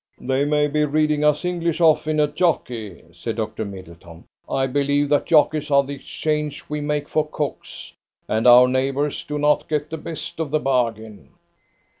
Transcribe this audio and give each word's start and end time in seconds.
"They 0.19 0.45
may 0.45 0.65
be 0.65 0.83
reading 0.83 1.23
us 1.23 1.45
English 1.45 1.79
off 1.79 2.07
in 2.07 2.19
a 2.19 2.25
jockey!" 2.27 3.03
said 3.11 3.35
Dr. 3.35 3.63
Middleton. 3.65 4.23
"I 4.49 4.65
believe 4.65 5.09
that 5.09 5.27
jockeys 5.27 5.69
are 5.69 5.83
the 5.83 5.93
exchange 5.93 6.67
we 6.67 6.81
make 6.81 7.07
for 7.07 7.29
cooks; 7.29 7.95
and 8.27 8.47
our 8.47 8.67
neighbours 8.67 9.23
do 9.23 9.37
not 9.37 9.69
get 9.69 9.91
the 9.91 9.97
best 9.99 10.39
of 10.39 10.49
the 10.49 10.59
bargain." 10.59 11.29